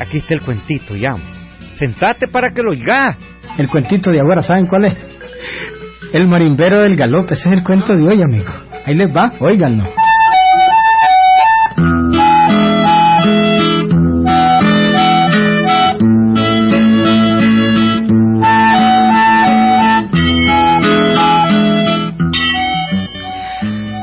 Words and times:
Aquí 0.00 0.18
está 0.18 0.34
el 0.34 0.40
cuentito 0.40 0.96
ya. 0.96 1.12
Sentate 1.72 2.26
para 2.28 2.50
que 2.50 2.62
lo 2.62 2.70
oigas. 2.70 3.16
El 3.58 3.68
cuentito 3.68 4.10
de 4.10 4.20
ahora, 4.20 4.42
¿saben 4.42 4.66
cuál 4.66 4.86
es? 4.86 4.94
El 6.12 6.28
marimbero 6.28 6.82
del 6.82 6.96
galope, 6.96 7.34
ese 7.34 7.50
es 7.50 7.58
el 7.58 7.64
cuento 7.64 7.94
de 7.94 8.06
hoy, 8.06 8.22
amigo. 8.22 8.52
Ahí 8.86 8.94
les 8.94 9.08
va, 9.08 9.32
óiganlo. 9.40 9.84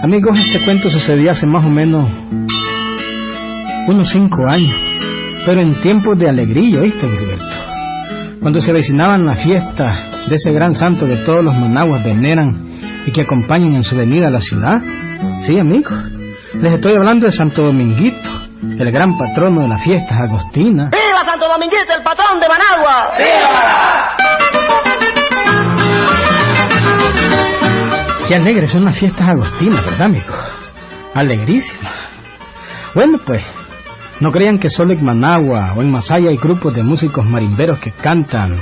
Amigos, 0.04 0.40
este 0.40 0.64
cuento 0.64 0.90
sucedía 0.90 1.32
hace 1.32 1.48
más 1.48 1.66
o 1.66 1.70
menos 1.70 2.08
unos 3.88 4.10
cinco 4.10 4.48
años, 4.48 4.74
pero 5.45 5.62
en 5.62 5.80
tiempos 5.81 6.17
de 6.17 6.27
alegría, 6.27 6.81
¿oíste, 6.81 7.08
Gilberto? 7.08 7.45
Cuando 8.41 8.59
se 8.59 8.72
avecinaban 8.72 9.26
las 9.26 9.44
fiestas 9.44 10.27
de 10.27 10.35
ese 10.35 10.52
gran 10.52 10.71
santo 10.73 11.05
que 11.05 11.18
todos 11.18 11.44
los 11.44 11.55
managuas 11.55 12.04
veneran 12.04 12.80
y 13.05 13.12
que 13.12 13.21
acompañan 13.21 13.76
en 13.76 13.84
su 13.84 13.95
venida 13.95 14.27
a 14.27 14.31
la 14.31 14.40
ciudad. 14.40 14.81
Sí, 15.41 15.60
amigos, 15.60 15.93
les 16.60 16.74
estoy 16.74 16.96
hablando 16.96 17.26
de 17.26 17.32
Santo 17.32 17.63
Dominguito, 17.63 18.29
el 18.62 18.91
gran 18.91 19.18
patrono 19.18 19.62
de 19.62 19.68
las 19.68 19.84
fiestas 19.84 20.18
agostinas. 20.20 20.91
¡Viva 20.91 21.24
Santo 21.24 21.48
Dominguito, 21.48 21.93
el 21.96 22.04
patrón 22.04 22.40
de 22.40 22.48
Managua! 22.48 23.13
¡Viva! 23.18 24.15
Qué 28.27 28.35
alegres 28.35 28.71
son 28.71 28.85
las 28.85 28.98
fiestas 28.98 29.27
agostinas, 29.30 29.85
¿verdad, 29.85 30.07
amigos? 30.07 30.35
Alegrísimas. 31.13 31.93
Bueno, 32.96 33.20
pues, 33.26 33.46
no 34.21 34.32
crean 34.32 34.58
que 34.58 34.70
solo 34.70 34.94
en 34.94 35.04
Managua 35.04 35.74
o 35.76 35.82
en 35.82 35.91
Masaya 35.91 36.30
hay 36.30 36.38
grupos 36.38 36.74
de 36.74 36.84
músicos 36.84 37.27
marimberos 37.27 37.80
que 37.80 37.91
cantan 37.91 38.55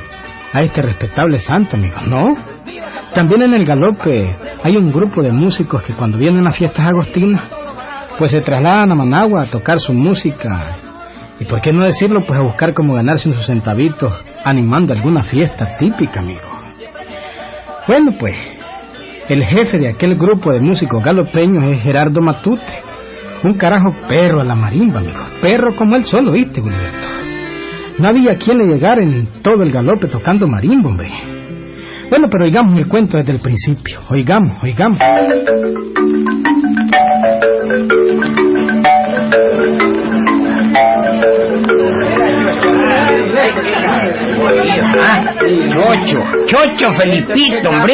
a 0.53 0.61
este 0.61 0.81
respetable 0.81 1.37
santo, 1.37 1.77
amigos, 1.77 2.07
¿no? 2.07 2.35
También 3.13 3.43
en 3.43 3.53
el 3.53 3.63
galope 3.63 4.29
hay 4.63 4.77
un 4.77 4.91
grupo 4.91 5.21
de 5.21 5.31
músicos 5.31 5.83
que 5.83 5.93
cuando 5.93 6.17
vienen 6.17 6.43
las 6.43 6.57
fiestas 6.57 6.87
agostinas, 6.87 7.43
pues 8.17 8.31
se 8.31 8.41
trasladan 8.41 8.91
a 8.91 8.95
Managua 8.95 9.43
a 9.43 9.45
tocar 9.45 9.79
su 9.79 9.93
música. 9.93 10.77
Y 11.39 11.45
por 11.45 11.61
qué 11.61 11.71
no 11.71 11.83
decirlo, 11.83 12.21
pues 12.25 12.39
a 12.39 12.43
buscar 12.43 12.73
cómo 12.73 12.93
ganarse 12.93 13.29
unos 13.29 13.45
centavitos 13.45 14.13
animando 14.43 14.93
alguna 14.93 15.23
fiesta 15.23 15.77
típica, 15.77 16.19
amigos. 16.19 16.43
Bueno, 17.87 18.11
pues, 18.19 18.35
el 19.29 19.43
jefe 19.45 19.77
de 19.77 19.89
aquel 19.89 20.15
grupo 20.15 20.51
de 20.51 20.61
músicos 20.61 21.03
galopeños 21.03 21.63
es 21.65 21.81
Gerardo 21.81 22.21
Matute. 22.21 22.92
Un 23.43 23.55
carajo 23.55 23.93
perro 24.07 24.41
a 24.41 24.45
la 24.45 24.55
marimba, 24.55 24.99
amigo. 24.99 25.19
Perro 25.41 25.75
como 25.75 25.95
él 25.95 26.03
solo, 26.03 26.31
¿viste, 26.31 26.61
Gilberto? 26.61 27.07
No 27.99 28.07
había 28.07 28.37
quien 28.37 28.57
le 28.57 28.73
llegara 28.73 29.03
en 29.03 29.41
todo 29.41 29.61
el 29.63 29.71
galope 29.71 30.07
tocando 30.07 30.47
marimba, 30.47 30.89
hombre. 30.89 31.09
Bueno, 32.09 32.27
pero 32.31 32.45
oigamos 32.45 32.77
el 32.77 32.87
cuento 32.87 33.17
desde 33.17 33.33
el 33.33 33.39
principio. 33.39 33.99
Oigamos, 34.09 34.63
oigamos. 34.63 34.99
Chocho, 45.69 46.17
Chocho 46.45 46.93
Felipito, 46.93 47.69
hombre. 47.69 47.93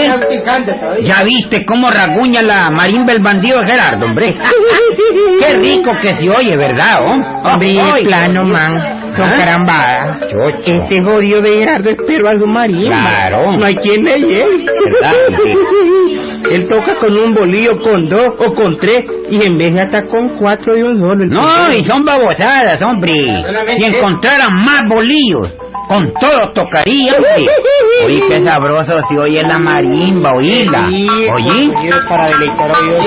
Ya 1.04 1.24
viste 1.24 1.64
cómo 1.66 1.90
raguña 1.90 2.42
la 2.42 2.70
marimba 2.70 3.14
el 3.14 3.22
bandido 3.22 3.60
Gerardo, 3.62 4.06
hombre. 4.06 4.36
Qué 5.40 5.54
rico 5.56 5.92
que 6.02 6.14
se 6.14 6.30
oye, 6.30 6.58
¿verdad, 6.58 7.00
oh? 7.02 7.48
Hombre, 7.48 7.76
plano, 8.04 8.44
man. 8.44 9.00
Son 9.16 9.28
¿Ah? 9.28 9.38
carambada. 9.38 10.20
Chocho. 10.28 10.82
Este 10.82 11.02
jodido 11.04 11.42
de 11.42 11.50
Gerardo 11.60 11.90
es 11.90 11.98
algo 12.28 12.48
marimba. 12.48 12.90
Claro. 12.90 13.58
No 13.58 13.66
hay 13.66 13.76
quien 13.76 14.04
le 14.04 14.20
llegue. 14.20 14.66
Él 16.52 16.68
toca 16.70 16.96
con 16.98 17.12
un 17.18 17.34
bolillo, 17.34 17.78
con 17.82 18.10
dos 18.10 18.36
o 18.40 18.52
con 18.54 18.78
tres, 18.78 19.02
y 19.30 19.44
en 19.46 19.58
vez 19.58 19.74
de 19.74 19.82
hasta 19.82 20.06
con 20.08 20.38
cuatro 20.38 20.74
de 20.74 20.84
un 20.84 21.00
solo. 21.00 21.24
el 21.24 21.30
No, 21.30 21.42
primero. 21.44 21.72
y 21.80 21.84
son 21.84 22.04
babosadas, 22.04 22.82
hombre. 22.82 23.12
Si 23.78 23.86
encontraran 23.86 24.54
más 24.66 24.82
bolillos, 24.88 25.56
con 25.88 26.12
todos 26.20 26.54
tocarían, 26.54 27.16
hombre. 27.16 27.48
Oye, 28.06 28.22
qué 28.30 28.44
sabroso 28.44 28.94
se 29.10 29.18
oye 29.20 29.42
la 29.44 29.58
marimba, 29.60 30.32
oíla. 30.34 30.86
Oye. 30.88 31.08
oye, 31.36 31.70
Para 32.08 32.28
deleitar 32.30 32.72
oídos 32.82 33.06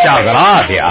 Muchas 0.00 0.20
gracias. 0.22 0.90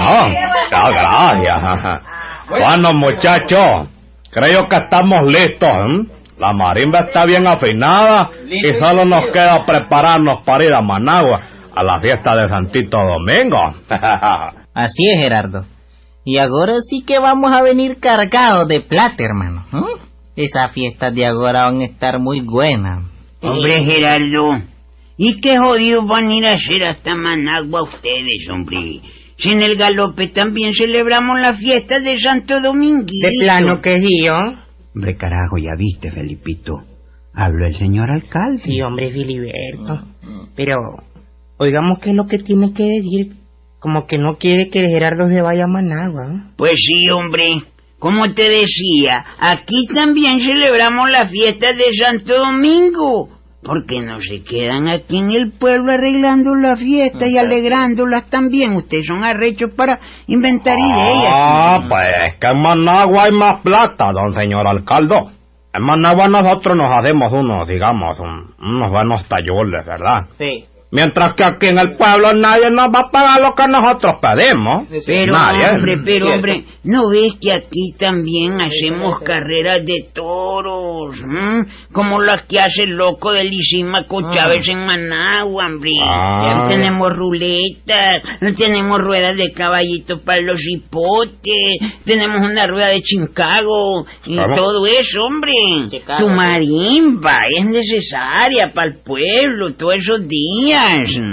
Muchas 0.71 0.89
gracias. 0.91 2.03
Bueno, 2.49 2.93
muchachos, 2.93 3.89
creo 4.31 4.67
que 4.69 4.75
estamos 4.75 5.21
listos. 5.25 5.69
¿eh? 5.69 6.19
La 6.37 6.53
marimba 6.53 6.99
está 6.99 7.25
bien 7.25 7.45
afinada 7.47 8.29
y 8.47 8.77
solo 8.77 9.05
nos 9.05 9.25
queda 9.31 9.63
prepararnos 9.65 10.43
para 10.45 10.63
ir 10.63 10.73
a 10.73 10.81
Managua 10.81 11.41
a 11.75 11.83
la 11.83 11.99
fiesta 11.99 12.35
de 12.35 12.49
Santito 12.49 12.97
Domingo. 12.97 13.59
Así 14.73 15.09
es, 15.09 15.19
Gerardo. 15.19 15.65
Y 16.23 16.37
ahora 16.37 16.75
sí 16.79 17.03
que 17.05 17.19
vamos 17.19 17.51
a 17.51 17.61
venir 17.61 17.99
cargados 17.99 18.67
de 18.67 18.81
plata, 18.81 19.23
hermano. 19.23 19.65
¿no? 19.71 19.85
Esas 20.35 20.71
fiestas 20.71 21.13
de 21.13 21.25
ahora 21.25 21.65
van 21.65 21.81
a 21.81 21.85
estar 21.85 22.19
muy 22.19 22.41
buenas. 22.41 23.03
Hombre, 23.41 23.83
Gerardo, 23.83 24.63
¿y 25.19 25.41
qué 25.41 25.57
jodidos 25.57 26.07
van 26.07 26.29
a 26.29 26.33
ir 26.33 26.45
a 26.45 26.53
hacer 26.53 26.83
hasta 26.85 27.13
Managua 27.13 27.83
ustedes, 27.83 28.49
hombre? 28.49 29.01
Si 29.35 29.49
en 29.51 29.61
el 29.61 29.75
galope 29.77 30.29
también 30.29 30.73
celebramos 30.73 31.39
la 31.39 31.53
fiesta 31.53 31.99
de 31.99 32.17
Santo 32.17 32.61
Dominguito. 32.61 33.27
De 33.27 33.33
plano 33.41 33.81
que 33.81 34.01
¿yo? 34.23 34.33
Hombre, 34.95 35.17
carajo, 35.17 35.57
ya 35.57 35.77
viste, 35.77 36.11
Felipito. 36.11 36.83
Habló 37.33 37.67
el 37.67 37.75
señor 37.75 38.09
alcalde. 38.09 38.59
Sí, 38.59 38.81
hombre, 38.81 39.11
Filiberto. 39.11 40.01
Pero, 40.55 40.75
oigamos 41.57 41.99
qué 41.99 42.09
es 42.09 42.15
lo 42.15 42.25
que 42.25 42.39
tiene 42.39 42.73
que 42.73 42.83
decir. 42.83 43.33
Como 43.79 44.07
que 44.07 44.17
no 44.17 44.37
quiere 44.37 44.69
que 44.69 44.79
el 44.79 44.87
Gerardo 44.87 45.27
se 45.27 45.41
vaya 45.41 45.65
a 45.65 45.67
Managua. 45.67 46.27
¿no? 46.27 46.51
Pues 46.57 46.73
sí, 46.75 47.09
hombre. 47.09 47.61
Como 47.97 48.29
te 48.33 48.49
decía, 48.49 49.25
aquí 49.39 49.87
también 49.93 50.41
celebramos 50.41 51.11
la 51.11 51.25
fiesta 51.25 51.73
de 51.73 51.95
Santo 52.01 52.33
Domingo. 52.39 53.38
Porque 53.61 53.99
no 53.99 54.19
se 54.19 54.41
quedan 54.43 54.87
aquí 54.87 55.17
en 55.17 55.31
el 55.31 55.51
pueblo 55.51 55.91
arreglando 55.91 56.55
la 56.55 56.77
fiesta 56.77 57.27
y 57.27 57.37
alegrándolas 57.37 58.29
también. 58.29 58.71
Ustedes 58.73 59.03
son 59.05 59.23
arrechos 59.25 59.71
para 59.75 59.97
inventar 60.27 60.77
ideas. 60.79 61.25
Ah, 61.27 61.79
pues 61.89 62.07
es 62.29 62.35
que 62.39 62.47
en 62.47 62.61
Managua 62.61 63.25
hay 63.25 63.31
más 63.33 63.61
plata, 63.61 64.11
don 64.13 64.33
señor 64.33 64.65
alcalde. 64.65 65.15
En 65.73 65.83
Managua 65.83 66.29
nosotros 66.29 66.77
nos 66.77 66.99
hacemos 66.99 67.31
unos, 67.33 67.67
digamos, 67.67 68.17
un- 68.19 68.53
unos 68.59 68.89
buenos 68.91 69.27
tallules, 69.27 69.85
¿verdad? 69.85 70.27
Sí. 70.37 70.63
Mientras 70.91 71.35
que 71.35 71.43
aquí 71.43 71.67
en 71.67 71.77
el 71.77 71.95
pueblo 71.97 72.33
nadie 72.33 72.71
nos 72.71 72.87
va 72.87 73.01
a 73.07 73.11
pagar 73.11 73.39
lo 73.41 73.53
que 73.53 73.67
nosotros 73.67 74.15
pedimos. 74.19 74.87
Pero, 75.05 75.33
Nadie. 75.33 75.69
hombre, 75.69 75.97
pero, 76.03 76.25
hombre, 76.33 76.63
¿no 76.83 77.09
ves 77.11 77.37
que 77.39 77.51
aquí 77.51 77.93
también 77.97 78.53
hacemos 78.53 79.21
carreras 79.23 79.77
de 79.85 80.07
toros? 80.11 81.19
¿m? 81.21 81.63
Como 81.93 82.19
las 82.21 82.45
que 82.47 82.59
hace 82.59 82.83
el 82.83 82.95
loco 82.97 83.33
de 83.33 83.43
Lisímaco 83.43 84.33
Chávez 84.33 84.67
en 84.67 84.83
Managua, 84.85 85.67
hombre. 85.67 85.91
Ah. 86.03 86.65
Tenemos 86.67 87.09
ruletas, 87.13 88.17
tenemos 88.57 88.97
ruedas 88.99 89.37
de 89.37 89.51
caballito 89.51 90.21
para 90.21 90.41
los 90.41 90.59
hipotes, 90.65 91.77
tenemos 92.03 92.47
una 92.49 92.65
rueda 92.65 92.87
de 92.87 93.01
Chicago 93.01 94.05
y 94.25 94.37
¿Cómo? 94.37 94.55
todo 94.55 94.85
eso, 94.87 95.21
hombre. 95.29 95.53
Chicago, 95.91 96.19
Tu 96.19 96.29
sí. 96.29 96.35
marimba 96.35 97.41
es 97.59 97.65
necesaria 97.69 98.69
para 98.73 98.89
el 98.89 98.97
pueblo 99.03 99.75
todos 99.77 99.93
esos 99.99 100.27
días. 100.27 100.78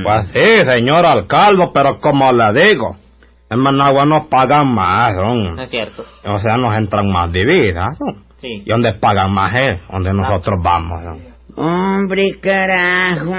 Pues 0.02 0.24
sí, 0.28 0.64
señor 0.64 1.04
alcalde, 1.06 1.68
pero 1.72 1.98
como 2.00 2.32
le 2.32 2.64
digo, 2.64 2.96
en 3.48 3.60
Managua 3.60 4.04
nos 4.04 4.26
pagan 4.26 4.74
más, 4.74 5.14
es 5.62 5.70
cierto. 5.70 6.04
o 6.24 6.38
sea, 6.38 6.56
nos 6.56 6.76
entran 6.76 7.06
más. 7.08 7.30
Sí. 7.32 8.62
Y 8.64 8.68
donde 8.68 8.94
pagan 8.94 9.32
más 9.32 9.54
es 9.54 9.88
donde 9.88 10.12
nosotros 10.12 10.60
vamos. 10.62 11.00
Hombre, 11.56 12.22
carajo. 12.40 13.32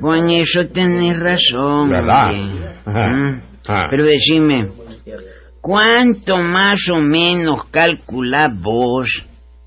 Con 0.00 0.28
eso 0.30 0.68
tenés 0.68 1.18
razón. 1.18 1.90
¿Verdad? 1.90 2.28
Mm. 2.84 3.40
Ah. 3.68 3.86
Pero 3.90 4.04
decime, 4.04 4.68
¿cuánto 5.60 6.36
más 6.36 6.80
o 6.92 6.96
menos 6.98 7.68
calculás 7.70 8.48
vos 8.60 9.08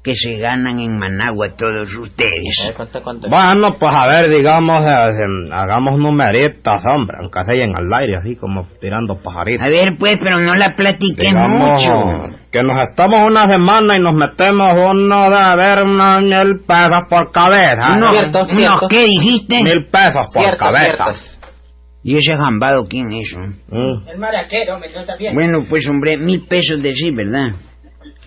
que 0.05 0.13
se 0.13 0.39
ganan 0.39 0.79
en 0.79 0.97
Managua 0.97 1.47
todos 1.57 1.91
ustedes? 1.95 2.71
Bueno, 3.27 3.73
pues 3.79 3.91
a 3.95 4.07
ver, 4.07 4.29
digamos, 4.29 4.85
eh, 4.85 4.89
eh, 4.89 5.49
hagamos 5.51 5.97
numeritas, 5.97 6.79
hombre, 6.93 7.17
aunque 7.19 7.39
sea 7.43 7.63
en 7.65 7.71
el 7.71 7.91
aire, 7.91 8.17
así 8.17 8.35
como 8.35 8.67
tirando 8.79 9.15
pajaritos. 9.17 9.65
A 9.65 9.69
ver, 9.69 9.95
pues, 9.97 10.19
pero 10.21 10.37
no 10.37 10.53
la 10.53 10.73
platiques 10.75 11.27
Digamos 11.27 11.59
mucho. 11.59 12.37
que 12.51 12.61
nos 12.61 12.77
estamos 12.87 13.27
una 13.27 13.51
semana 13.51 13.97
y 13.97 14.01
nos 14.03 14.13
metemos 14.13 14.67
uno 14.91 15.29
de 15.31 15.35
a 15.37 15.55
ver 15.55 15.83
unos 15.83 16.21
mil 16.21 16.59
pesos 16.67 16.99
por 17.09 17.31
cabeza. 17.31 17.97
Cierto, 18.11 18.43
unos, 18.43 18.51
cierto. 18.55 18.87
¿Qué 18.87 19.05
dijiste? 19.05 19.63
Mil 19.63 19.85
pesos 19.91 20.25
por 20.31 20.43
Cierto, 20.43 20.65
cabeza. 20.65 21.05
cierto. 21.09 21.47
¿Y 22.03 22.15
ese 22.17 22.33
jambado 22.35 22.83
quién 22.87 23.11
es? 23.19 23.33
eh? 23.33 24.11
El 24.11 24.19
maraquero, 24.19 24.77
me 24.79 24.87
trata 24.89 25.15
bien. 25.15 25.33
Bueno, 25.33 25.63
pues 25.67 25.89
hombre, 25.89 26.15
mil 26.17 26.43
pesos 26.47 26.83
de 26.83 26.93
sí, 26.93 27.09
¿verdad? 27.09 27.55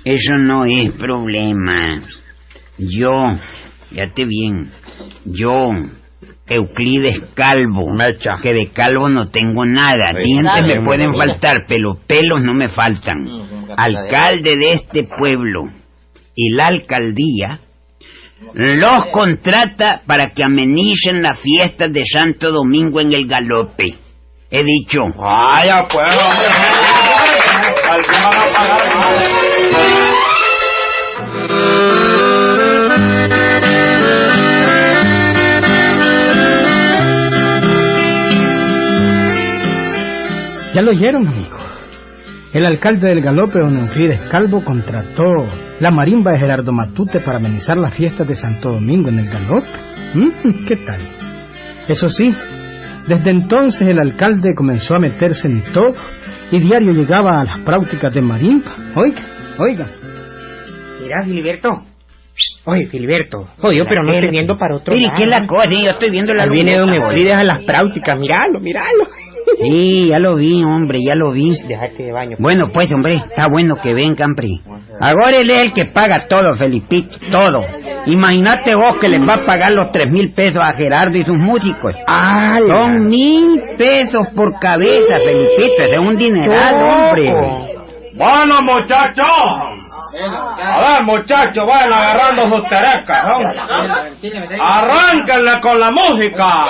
Eso 0.04 0.34
no 0.38 0.64
es 0.64 0.92
problema. 0.96 2.00
Yo, 2.78 3.10
fíjate 3.90 4.24
bien, 4.24 4.70
yo, 5.24 5.70
Euclides 6.48 7.30
Calvo, 7.34 7.92
Mecha. 7.92 8.32
que 8.42 8.52
de 8.54 8.68
calvo 8.72 9.08
no 9.08 9.24
tengo 9.24 9.66
nada, 9.66 10.08
Sí, 10.16 10.24
dientes 10.24 10.44
dale, 10.46 10.78
me 10.78 10.84
pueden 10.84 11.10
mira. 11.10 11.26
faltar, 11.26 11.56
pero 11.68 11.94
pelos 12.06 12.40
no 12.42 12.54
me 12.54 12.68
faltan. 12.68 13.22
Mm, 13.24 13.70
Alcalde 13.76 14.54
de 14.58 14.72
este 14.72 15.02
pueblo 15.04 15.64
y 16.34 16.50
la 16.54 16.68
alcaldía 16.68 17.58
los 18.54 19.10
contrata 19.10 20.00
para 20.06 20.30
que 20.30 20.44
amenicen 20.44 21.20
las 21.22 21.38
fiestas 21.40 21.92
de 21.92 22.04
Santo 22.04 22.50
Domingo 22.52 23.00
en 23.00 23.12
el 23.12 23.26
galope. 23.26 23.96
He 24.50 24.62
dicho, 24.64 25.00
Vaya, 25.18 25.82
pues, 25.90 26.06
hombre. 26.14 26.46
Lo 40.88 40.96
oyeron, 40.96 41.28
amigo. 41.28 41.58
El 42.54 42.64
alcalde 42.64 43.08
del 43.08 43.20
Galope, 43.20 43.60
don 43.60 43.76
Euclides 43.76 44.20
Calvo, 44.30 44.64
contrató 44.64 45.24
la 45.80 45.90
marimba 45.90 46.32
de 46.32 46.38
Gerardo 46.38 46.72
Matute 46.72 47.20
para 47.20 47.36
amenizar 47.36 47.76
las 47.76 47.92
fiestas 47.92 48.26
de 48.26 48.34
Santo 48.34 48.72
Domingo 48.72 49.10
en 49.10 49.18
el 49.18 49.28
Galope. 49.28 49.66
Mm, 50.14 50.64
¿Qué 50.66 50.76
tal? 50.76 51.00
Eso 51.88 52.08
sí, 52.08 52.34
desde 53.06 53.30
entonces 53.30 53.88
el 53.90 54.00
alcalde 54.00 54.54
comenzó 54.56 54.94
a 54.94 54.98
meterse 54.98 55.48
en 55.48 55.62
todo 55.72 55.94
y 56.50 56.58
diario 56.58 56.92
llegaba 56.92 57.40
a 57.40 57.44
las 57.44 57.58
prácticas 57.60 58.14
de 58.14 58.22
marimba. 58.22 58.72
Oiga, 58.94 59.20
oiga. 59.58 59.86
Mira, 61.02 61.22
Filiberto. 61.24 61.68
Oye, 62.64 62.86
Filiberto. 62.86 63.48
Jodido, 63.58 63.84
pero 63.88 64.04
no 64.04 64.12
estoy 64.12 64.30
viendo 64.30 64.56
para 64.56 64.76
otro 64.76 64.94
Mire, 64.94 65.08
lado. 65.08 65.18
¿qué 65.18 65.24
es 65.24 65.30
la 65.30 65.46
cosa? 65.46 65.74
Yo 65.74 65.90
estoy 65.90 66.10
viendo 66.10 66.32
la 66.34 66.44
Ahí 66.44 66.50
viene 66.50 66.78
don 66.78 66.88
Euclides 66.88 67.32
a 67.32 67.44
las 67.44 67.64
prácticas. 67.64 68.18
Míralo, 68.18 68.60
míralo. 68.60 69.04
Sí, 69.56 70.08
ya 70.08 70.18
lo 70.18 70.34
vi, 70.36 70.62
hombre, 70.62 70.98
ya 71.02 71.14
lo 71.14 71.32
vi. 71.32 71.50
De 71.50 72.12
baño. 72.12 72.36
Bueno, 72.38 72.66
pues, 72.72 72.92
hombre, 72.92 73.14
está 73.14 73.46
bueno 73.50 73.76
que 73.76 73.92
vengan, 73.94 74.34
Pri. 74.34 74.60
Ahora 75.00 75.38
él 75.38 75.50
es 75.50 75.64
el 75.64 75.72
que 75.72 75.86
paga 75.86 76.26
todo, 76.28 76.54
Felipito, 76.56 77.16
todo. 77.30 77.64
Imagínate 78.06 78.74
vos 78.74 78.96
que 79.00 79.08
les 79.08 79.20
va 79.20 79.34
a 79.34 79.46
pagar 79.46 79.72
los 79.72 79.90
tres 79.92 80.12
mil 80.12 80.32
pesos 80.34 80.60
a 80.62 80.72
Gerardo 80.74 81.16
y 81.16 81.24
sus 81.24 81.36
músicos. 81.36 81.94
¡Ah! 82.08 82.58
Son 82.66 83.08
mil 83.08 83.60
pesos 83.76 84.22
por 84.34 84.58
cabeza, 84.58 85.18
Felipito, 85.18 85.82
ese 85.82 85.94
es 85.94 85.98
un 85.98 86.16
dineral, 86.16 86.74
hombre. 86.82 87.32
Bueno, 88.14 88.62
muchachos. 88.62 89.88
A 90.20 90.80
ver, 90.80 91.04
muchachos, 91.04 91.64
vayan 91.64 91.92
agarrando 91.92 92.56
sus 92.56 92.68
terecas, 92.68 93.24
¿no? 93.24 93.38
Arránquenle 94.60 95.60
con 95.60 95.78
la 95.78 95.90
música. 95.90 96.64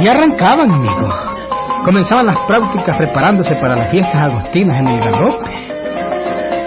Y 0.00 0.08
arrancaban, 0.08 0.70
amigo. 0.70 1.08
Comenzaban 1.84 2.26
las 2.26 2.46
prácticas 2.46 2.96
preparándose 2.96 3.54
para 3.56 3.76
las 3.76 3.90
fiestas 3.90 4.16
agostinas 4.22 4.80
en 4.80 4.88
el 4.88 5.00
Galope. 5.00 5.44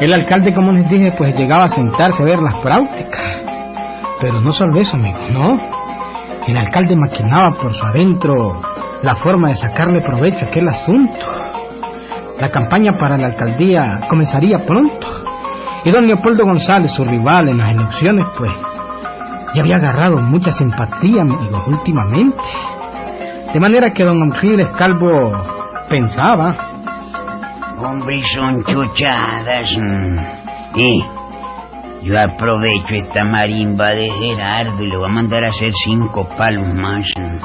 El 0.02 0.14
alcalde, 0.14 0.54
como 0.54 0.72
les 0.72 0.90
dije, 0.90 1.14
pues 1.18 1.38
llegaba 1.38 1.64
a 1.64 1.68
sentarse 1.68 2.24
a 2.24 2.26
ver 2.26 2.40
las 2.40 2.56
prácticas. 2.64 3.22
Pero 4.22 4.42
no 4.42 4.52
solo 4.52 4.80
eso, 4.80 4.96
amigo, 4.96 5.20
no. 5.32 5.58
El 6.48 6.58
alcalde 6.58 6.96
maquinaba 6.96 7.58
por 7.62 7.74
su 7.74 7.86
adentro 7.86 8.62
la 9.04 9.16
forma 9.16 9.50
de 9.50 9.56
sacarle 9.56 10.02
provecho 10.02 10.46
a 10.46 10.48
aquel 10.48 10.68
asunto. 10.68 11.26
La 12.40 12.50
campaña 12.50 12.94
para 12.98 13.18
la 13.18 13.28
alcaldía 13.28 14.00
comenzaría 14.10 14.60
pronto. 14.66 15.19
Y 15.86 15.92
don 15.92 16.06
Leopoldo 16.08 16.44
González, 16.46 16.92
su 16.92 17.04
rival 17.04 17.50
en 17.50 17.58
las 17.58 17.76
elecciones, 17.76 18.26
pues 18.38 18.52
ya 19.54 19.62
había 19.62 19.78
agarrado 19.78 20.18
mucha 20.18 20.52
simpatía, 20.52 21.22
amigos, 21.22 21.64
últimamente. 21.68 22.38
De 23.54 23.60
manera 23.60 23.92
que 23.92 24.04
don 24.04 24.22
Euclides 24.24 24.70
Calvo 24.78 25.32
pensaba, 25.90 26.56
Hombre, 27.82 28.22
son 28.36 28.62
chuchadas. 28.66 29.68
mm. 29.78 30.20
Eh, 30.76 31.00
yo 32.04 32.14
aprovecho 32.20 32.94
esta 32.96 33.24
marimba 33.24 33.90
de 33.92 34.10
Gerardo 34.20 34.84
y 34.84 34.88
le 34.90 34.98
voy 34.98 35.10
a 35.10 35.14
mandar 35.14 35.44
a 35.46 35.48
hacer 35.48 35.72
cinco 35.72 36.28
palos 36.38 36.74
más. 36.76 37.06
mm. 37.18 37.38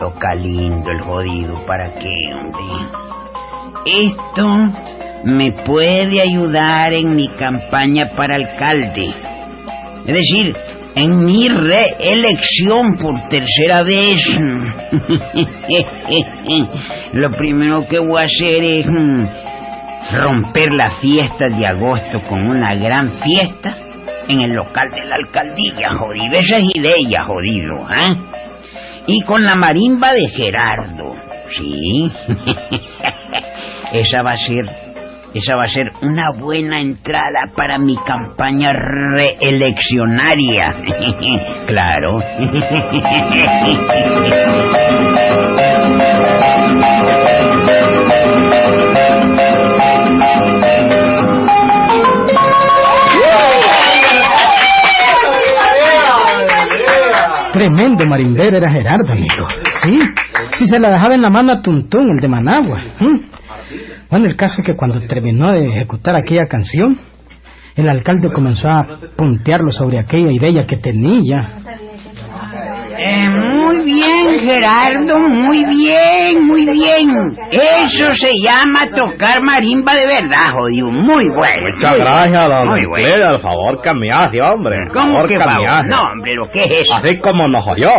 Toca 0.00 0.34
lindo 0.34 0.90
el 0.90 1.00
jodido, 1.04 1.54
¿para 1.66 1.88
qué, 1.94 2.10
hombre? 2.34 2.88
Esto 3.86 4.44
me 5.24 5.52
puede 5.64 6.20
ayudar 6.20 6.92
en 6.92 7.16
mi 7.16 7.28
campaña 7.28 8.10
para 8.16 8.36
alcalde. 8.36 9.08
Es 10.06 10.14
decir, 10.14 10.54
en 10.96 11.24
mi 11.24 11.48
reelección 11.48 12.96
por 12.96 13.28
tercera 13.28 13.82
vez. 13.82 14.38
Lo 17.12 17.30
primero 17.32 17.86
que 17.88 17.98
voy 17.98 18.20
a 18.20 18.24
hacer 18.24 18.62
es 18.62 18.86
mm, 18.86 19.26
romper 20.12 20.70
la 20.72 20.90
fiesta 20.90 21.46
de 21.48 21.66
agosto 21.66 22.20
con 22.28 22.40
una 22.40 22.74
gran 22.74 23.10
fiesta 23.10 23.76
en 24.28 24.40
el 24.40 24.50
local 24.54 24.88
de 24.90 25.08
la 25.08 25.16
alcaldía, 25.16 25.98
jodido. 25.98 26.38
Esa 26.38 26.56
es 26.56 26.76
idea, 26.76 27.24
jodido, 27.26 27.86
¿ah? 27.88 28.16
Y 29.06 29.20
con 29.22 29.42
la 29.42 29.54
marimba 29.54 30.12
de 30.12 30.28
Gerardo, 30.28 31.14
¿sí? 31.50 32.10
esa 33.98 34.22
va 34.22 34.32
a 34.32 34.36
ser, 34.36 34.64
esa 35.34 35.56
va 35.56 35.64
a 35.64 35.68
ser 35.68 35.90
una 36.02 36.26
buena 36.38 36.80
entrada 36.80 37.50
para 37.56 37.78
mi 37.78 37.96
campaña 37.96 38.72
reeleccionaria. 38.72 40.74
claro. 41.66 42.20
tremendo 57.54 58.04
marimbero 58.08 58.56
era 58.56 58.70
Gerardo, 58.70 59.12
amigo. 59.12 59.46
Sí, 59.76 59.96
si 60.54 60.66
se 60.66 60.80
la 60.80 60.90
dejaba 60.90 61.14
en 61.14 61.22
la 61.22 61.30
mano 61.30 61.52
a 61.52 61.62
Tuntún, 61.62 62.10
el 62.10 62.20
de 62.20 62.28
Managua. 62.28 62.82
¿m? 62.98 63.20
Bueno, 64.14 64.28
el 64.28 64.36
caso 64.36 64.60
es 64.60 64.66
que 64.68 64.76
cuando 64.76 65.00
terminó 65.08 65.50
de 65.50 65.70
ejecutar 65.70 66.14
aquella 66.14 66.46
canción, 66.48 67.00
el 67.74 67.88
alcalde 67.88 68.32
comenzó 68.32 68.68
a 68.68 68.86
puntearlo 69.16 69.72
sobre 69.72 69.98
aquella 69.98 70.30
idea 70.30 70.62
que 70.68 70.76
tenía. 70.76 71.42
Eh, 72.96 73.28
muy 73.28 73.82
bien, 73.82 74.38
Gerardo, 74.40 75.18
muy 75.18 75.64
bien, 75.64 76.46
muy 76.46 76.64
bien. 76.64 77.10
Eso 77.50 78.12
se 78.12 78.38
llama 78.40 78.86
tocar 78.94 79.42
marimba 79.44 79.96
de 79.96 80.06
verdad, 80.06 80.52
jodido. 80.52 80.92
Muy 80.92 81.28
bueno. 81.30 81.72
Muchas 81.74 81.90
muy 81.90 82.00
gracias, 82.00 82.44
don 82.46 82.68
Muy 82.68 82.86
bueno. 82.86 83.34
El 83.34 83.40
favor 83.40 83.80
que 83.82 83.94
me 83.94 84.12
hace, 84.12 84.40
hombre. 84.40 84.76
el 84.76 84.92
¿Cómo 84.92 85.08
favor 85.08 85.28
que 85.28 85.38
me 85.38 85.68
hace. 85.68 85.90
No, 85.90 86.02
hombre, 86.02 86.34
¿lo 86.36 86.46
que 86.52 86.60
es 86.60 86.82
eso? 86.82 86.94
Así 86.94 87.18
como 87.18 87.48
nos 87.48 87.66
oyó. 87.66 87.90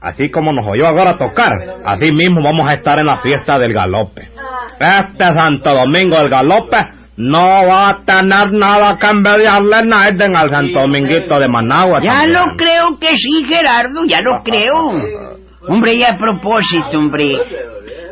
Así 0.00 0.30
como 0.30 0.52
nos 0.52 0.66
oyó 0.66 0.88
ahora 0.88 1.16
tocar. 1.16 1.52
Así 1.84 2.10
mismo 2.10 2.42
vamos 2.42 2.66
a 2.68 2.74
estar 2.74 2.98
en 2.98 3.06
la 3.06 3.18
fiesta 3.18 3.56
del 3.58 3.72
galope. 3.72 4.37
Este 4.80 5.24
Santo 5.24 5.74
Domingo 5.74 6.16
del 6.16 6.30
galope 6.30 6.76
no 7.16 7.66
va 7.66 7.88
a 7.88 8.04
tener 8.04 8.52
nada 8.52 8.96
que 8.96 9.08
envidiarle 9.08 9.82
nadie 9.84 10.24
en 10.24 10.36
el 10.36 10.50
Santo 10.50 10.80
Dominguito 10.80 11.38
de 11.38 11.48
Managua. 11.48 11.98
Ya 12.00 12.14
también. 12.14 12.32
lo 12.32 12.56
creo 12.56 12.98
que 13.00 13.18
sí, 13.18 13.44
Gerardo, 13.48 14.04
ya 14.06 14.20
lo 14.20 14.42
creo. 14.44 14.72
Hombre, 15.68 15.94
y 15.94 16.02
a 16.04 16.16
propósito, 16.16 16.98
hombre, 16.98 17.26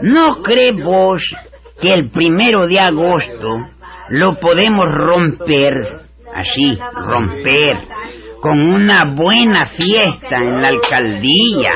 ¿no 0.02 0.42
crees 0.42 0.76
vos 0.82 1.34
que 1.80 1.90
el 1.90 2.10
primero 2.10 2.66
de 2.66 2.80
agosto 2.80 3.48
lo 4.08 4.36
podemos 4.40 4.86
romper, 4.86 5.72
así, 6.34 6.76
romper, 7.06 7.76
con 8.40 8.58
una 8.58 9.14
buena 9.14 9.66
fiesta 9.66 10.36
en 10.36 10.60
la 10.60 10.68
alcaldía? 10.68 11.74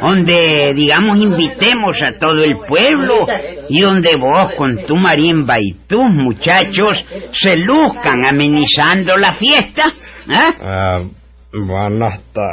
donde, 0.00 0.72
digamos, 0.74 1.18
invitemos 1.22 2.02
a 2.02 2.18
todo 2.18 2.42
el 2.42 2.56
pueblo 2.56 3.26
y 3.68 3.80
donde 3.80 4.10
vos 4.18 4.52
con 4.56 4.84
tu 4.86 4.96
marimba 4.96 5.56
y 5.60 5.72
tus 5.86 6.04
muchachos 6.10 7.04
se 7.30 7.56
luzcan 7.56 8.24
amenizando 8.24 9.16
la 9.16 9.32
fiesta. 9.32 9.82
¿Ah? 10.30 11.00
Eh, 11.02 11.10
bueno, 11.52 12.06
está. 12.06 12.48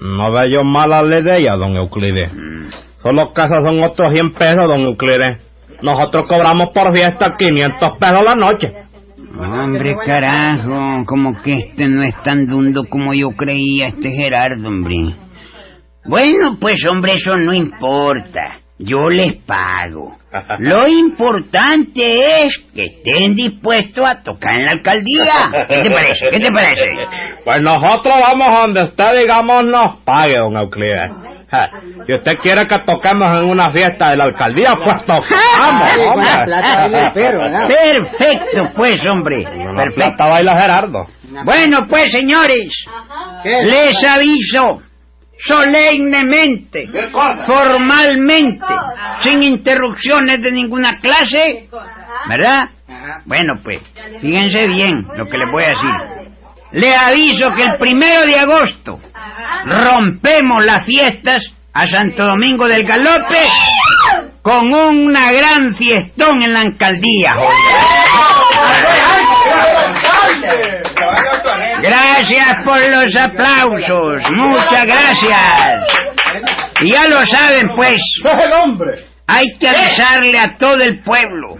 No 0.00 0.32
veo 0.32 0.64
mala 0.64 1.02
la 1.02 1.20
idea, 1.20 1.56
don 1.56 1.76
Euclides. 1.76 2.32
Solo 3.02 3.32
que 3.32 3.42
esos 3.42 3.58
son 3.64 3.82
otros 3.82 4.12
100 4.12 4.32
pesos, 4.32 4.68
don 4.68 4.80
Euclides. 4.80 5.42
Nosotros 5.82 6.26
cobramos 6.28 6.68
por 6.74 6.94
fiesta 6.94 7.34
500 7.38 7.88
pesos 7.98 8.22
la 8.24 8.34
noche. 8.34 8.72
Hombre, 9.48 9.96
carajo, 10.04 11.04
como 11.06 11.40
que 11.42 11.54
este 11.54 11.86
no 11.88 12.02
es 12.02 12.14
tan 12.22 12.46
dundo 12.46 12.84
como 12.88 13.14
yo 13.14 13.30
creía, 13.30 13.86
este 13.86 14.10
Gerardo, 14.10 14.68
hombre. 14.68 15.16
Bueno, 16.04 16.56
pues, 16.60 16.84
hombre, 16.86 17.14
eso 17.14 17.36
no 17.36 17.54
importa. 17.54 18.60
Yo 18.78 19.10
les 19.10 19.36
pago. 19.36 20.16
Lo 20.58 20.88
importante 21.04 22.00
es 22.44 22.58
que 22.74 22.84
estén 22.84 23.34
dispuestos 23.34 24.04
a 24.04 24.22
tocar 24.22 24.58
en 24.58 24.64
la 24.64 24.70
alcaldía. 24.72 25.66
¿Qué 25.68 25.82
te 25.82 25.90
parece? 25.90 26.28
¿Qué 26.30 26.38
te 26.38 26.50
parece? 26.50 26.84
Pues 27.44 27.56
nosotros 27.60 28.14
vamos 28.18 28.58
donde 28.58 28.84
usted, 28.84 29.18
digamos, 29.18 29.64
nos 29.64 30.00
pague, 30.02 30.38
don 30.38 30.56
Euclides. 30.56 31.29
Si 32.06 32.14
usted 32.14 32.32
quiere 32.42 32.66
que 32.66 32.76
toquemos 32.86 33.40
en 33.42 33.50
una 33.50 33.72
fiesta 33.72 34.10
de 34.10 34.16
la 34.16 34.24
alcaldía, 34.24 34.72
pues 34.84 35.04
tocamos, 35.04 35.98
hombre. 36.08 36.30
Perfecto, 37.68 38.62
pues, 38.76 39.06
hombre. 39.06 39.42
La 39.42 39.82
Perfecto. 39.82 39.94
plata 40.16 40.26
baila 40.26 40.60
Gerardo. 40.60 41.06
Bueno, 41.44 41.78
pues, 41.88 42.12
señores, 42.12 42.86
les 43.44 44.04
aviso 44.04 44.82
solemnemente, 45.38 46.86
formalmente, 47.40 48.64
sin 49.18 49.42
interrupciones 49.42 50.40
de 50.42 50.52
ninguna 50.52 50.92
clase, 51.00 51.68
¿verdad? 52.28 52.62
Bueno, 53.24 53.54
pues, 53.62 53.82
fíjense 54.20 54.66
bien 54.68 55.02
lo 55.16 55.24
que 55.26 55.38
les 55.38 55.50
voy 55.50 55.64
a 55.64 55.68
decir. 55.70 56.29
Les 56.72 56.96
aviso 56.96 57.48
que 57.56 57.64
el 57.64 57.76
primero 57.76 58.24
de 58.26 58.38
agosto 58.38 58.98
rompemos 59.64 60.64
las 60.64 60.84
fiestas 60.84 61.50
a 61.72 61.88
Santo 61.88 62.24
Domingo 62.24 62.66
del 62.68 62.84
Galope 62.84 63.48
con 64.42 64.72
una 64.72 65.32
gran 65.32 65.70
fiestón 65.72 66.42
en 66.42 66.52
la 66.52 66.60
alcaldía. 66.60 67.34
Gracias 71.82 72.52
por 72.64 72.78
los 72.88 73.16
aplausos, 73.16 74.30
muchas 74.32 74.86
gracias. 74.86 75.40
Ya 76.84 77.08
lo 77.08 77.24
saben, 77.26 77.64
pues. 77.76 78.02
Hay 79.26 79.46
que 79.58 79.68
avisarle 79.68 80.38
a 80.38 80.56
todo 80.58 80.82
el 80.82 81.00
pueblo. 81.02 81.56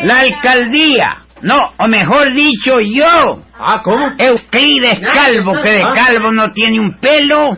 La 0.00 0.20
alcaldía, 0.20 1.16
no, 1.42 1.58
o 1.78 1.86
mejor 1.88 2.32
dicho 2.32 2.78
yo. 2.80 3.42
Ah, 3.58 3.80
¿cómo? 3.82 4.06
Euclides 4.18 5.00
Calvo, 5.00 5.52
que 5.62 5.70
de 5.70 5.82
calvo 5.82 6.30
no 6.32 6.50
tiene 6.50 6.80
un 6.80 6.94
pelo. 6.94 7.56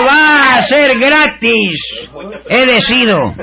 va 0.08 0.54
a 0.54 0.62
ser 0.62 0.98
gratis. 0.98 2.08
He 2.48 2.66
decidido. 2.66 3.34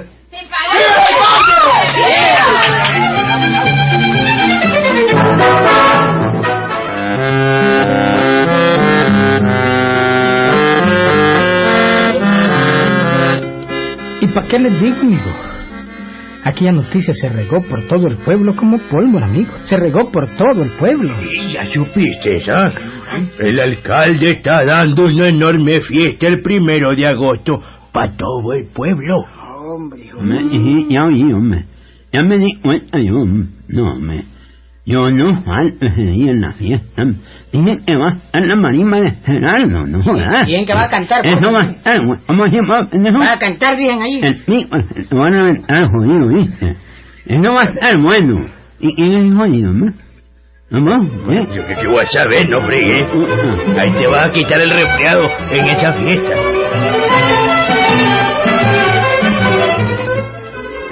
Para 14.33 14.47
qué 14.47 14.59
les 14.59 14.79
digo, 14.79 14.97
amigo? 15.01 15.31
Aquella 16.43 16.73
noticia 16.73 17.13
se 17.13 17.29
regó 17.29 17.61
por 17.61 17.87
todo 17.87 18.07
el 18.07 18.17
pueblo 18.17 18.53
como 18.55 18.77
pólvora, 18.77 19.27
amigo. 19.27 19.53
Se 19.63 19.77
regó 19.77 20.11
por 20.11 20.27
todo 20.35 20.61
el 20.63 20.71
pueblo. 20.77 21.13
Ya 21.53 21.63
supiste, 21.65 22.41
¿ah? 22.51 22.69
El 23.39 23.59
alcalde 23.61 24.31
está 24.31 24.65
dando 24.65 25.05
una 25.05 25.29
enorme 25.29 25.79
fiesta 25.79 26.27
el 26.27 26.41
primero 26.41 26.93
de 26.95 27.07
agosto 27.07 27.53
para 27.93 28.11
todo 28.11 28.53
el 28.57 28.67
pueblo. 28.73 29.23
Ya 30.89 31.05
oí, 31.05 31.31
hombre. 31.31 31.65
Ya 32.11 32.23
me 32.23 32.37
di 32.37 32.55
cuenta 32.61 32.99
yo, 32.99 33.21
hombre. 33.21 33.49
No, 33.69 33.91
hombre. 33.91 34.23
Yo 34.85 35.09
no 35.09 35.41
falto 35.43 35.85
ese 35.85 36.11
día 36.11 36.31
en 36.31 36.41
la 36.41 36.53
fiesta. 36.53 37.03
Dije 37.53 37.79
que 37.85 37.95
va 37.95 38.09
a 38.09 38.13
estar 38.15 38.41
la 38.45 38.55
marimba 38.57 38.99
de 38.99 39.11
Gerardo, 39.11 39.81
¿no? 39.87 40.03
jodas. 40.03 40.43
¿Quién 40.45 40.65
que 40.65 40.73
va 40.73 40.83
a 40.83 40.89
cantar? 40.89 41.21
Eso 41.25 41.51
va 41.53 41.61
a 41.61 41.71
estar, 41.71 42.05
güey. 42.05 42.19
¿Cómo 42.27 42.45
se 42.45 42.51
llama? 42.51 43.19
Va 43.19 43.33
a 43.33 43.37
cantar, 43.37 43.77
dicen 43.77 44.01
ahí. 44.01 44.19
El 44.21 44.43
pico, 44.43 44.77
se 44.83 45.15
van 45.15 45.35
a 45.35 45.39
aventar 45.39 45.87
jodido, 45.89 46.27
¿viste? 46.27 46.73
Eso 47.25 47.51
va 47.53 47.61
a 47.61 47.63
estar 47.63 47.97
bueno. 47.97 48.45
¿Y 48.81 48.93
quién 48.95 49.15
es 49.15 49.33
jodido, 49.33 49.69
hombre? 49.71 49.93
¿Vamos? 50.69 51.07
¿Eh? 51.29 51.47
Yo 51.55 51.81
que 51.81 51.87
voy 51.87 52.03
a 52.03 52.07
saber, 52.07 52.49
no 52.49 52.57
fregues. 52.65 53.05
Ahí 53.77 53.91
te 53.93 54.07
vas 54.07 54.25
a 54.25 54.31
quitar 54.31 54.59
el 54.59 54.69
resfriado 54.69 55.21
en 55.51 55.65
esa 55.65 55.93
fiesta. 55.93 56.35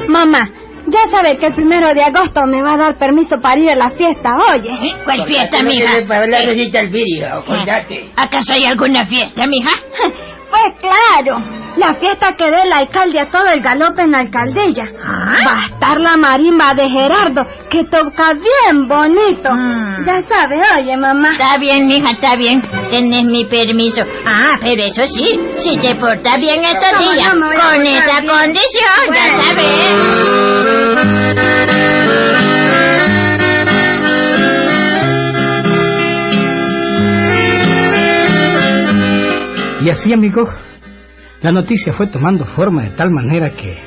Mamá, 0.07 0.50
ya 1.03 1.09
sabe 1.09 1.37
que 1.37 1.47
el 1.47 1.53
primero 1.55 1.93
de 1.93 2.03
agosto 2.03 2.41
me 2.47 2.61
va 2.61 2.73
a 2.73 2.77
dar 2.77 2.97
permiso 2.97 3.39
para 3.41 3.59
ir 3.59 3.69
a 3.71 3.75
la 3.75 3.89
fiesta, 3.89 4.35
oye. 4.51 4.71
¿Cuál 5.03 5.23
fiesta, 5.25 5.61
mija? 5.63 6.05
Para 6.07 6.27
la 6.27 6.41
recita 6.41 6.79
el 6.81 6.89
vídeo, 6.89 7.27
acordate. 7.39 8.11
¿Acaso 8.15 8.53
hay 8.53 8.65
alguna 8.65 9.05
fiesta, 9.05 9.45
mija? 9.47 9.71
Pues 10.51 10.79
claro, 10.81 11.41
la 11.77 11.93
fiesta 11.93 12.33
que 12.37 12.43
dé 12.43 12.63
el 12.65 12.73
alcalde 12.73 13.21
a 13.21 13.25
todo 13.29 13.47
el 13.47 13.61
galope 13.61 14.01
en 14.01 14.11
la 14.11 14.19
alcaldía. 14.19 14.83
Va 15.01 15.61
a 15.63 15.65
estar 15.67 15.97
la 16.01 16.17
marimba 16.17 16.73
de 16.73 16.89
Gerardo, 16.89 17.45
que 17.69 17.85
toca 17.85 18.33
bien 18.33 18.85
bonito. 18.85 19.49
Mm. 19.49 20.05
Ya 20.05 20.21
sabe, 20.23 20.59
oye, 20.77 20.97
mamá. 20.97 21.29
Está 21.31 21.57
bien, 21.57 21.87
mija, 21.87 22.11
está 22.11 22.35
bien. 22.35 22.61
Tienes 22.89 23.23
mi 23.23 23.45
permiso. 23.45 24.01
Ah, 24.25 24.57
pero 24.59 24.83
eso 24.83 25.05
sí, 25.05 25.39
si 25.55 25.77
te 25.77 25.95
portas 25.95 26.35
bien 26.35 26.59
estos 26.65 26.91
¿Cómo 26.99 27.11
días, 27.13 27.33
no 27.33 27.47
con 27.47 27.81
esa 27.81 28.19
bien? 28.19 28.33
condición, 28.33 29.13
ya 29.13 29.31
sabes. 29.31 30.60
Y 39.83 39.89
así, 39.89 40.13
amigo, 40.13 40.43
la 41.41 41.51
noticia 41.51 41.93
fue 41.93 42.07
tomando 42.07 42.45
forma 42.45 42.81
de 42.83 42.91
tal 42.91 43.09
manera 43.09 43.49
que, 43.49 43.77